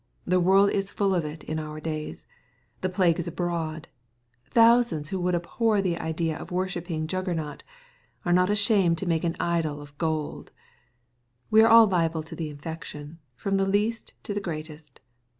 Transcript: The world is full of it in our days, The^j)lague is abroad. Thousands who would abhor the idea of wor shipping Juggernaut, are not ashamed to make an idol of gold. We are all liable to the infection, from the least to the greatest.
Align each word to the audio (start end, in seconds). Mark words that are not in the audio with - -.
The 0.25 0.39
world 0.39 0.71
is 0.71 0.89
full 0.89 1.13
of 1.13 1.25
it 1.25 1.43
in 1.43 1.59
our 1.59 1.79
days, 1.79 2.25
The^j)lague 2.81 3.19
is 3.19 3.27
abroad. 3.27 3.87
Thousands 4.45 5.09
who 5.09 5.19
would 5.19 5.35
abhor 5.35 5.79
the 5.79 5.99
idea 5.99 6.35
of 6.39 6.49
wor 6.49 6.67
shipping 6.67 7.05
Juggernaut, 7.05 7.63
are 8.25 8.33
not 8.33 8.49
ashamed 8.49 8.97
to 8.97 9.05
make 9.07 9.23
an 9.23 9.37
idol 9.39 9.79
of 9.79 9.95
gold. 9.99 10.51
We 11.51 11.61
are 11.61 11.69
all 11.69 11.85
liable 11.85 12.23
to 12.23 12.35
the 12.35 12.49
infection, 12.49 13.19
from 13.35 13.57
the 13.57 13.65
least 13.67 14.15
to 14.23 14.33
the 14.33 14.41
greatest. 14.41 14.99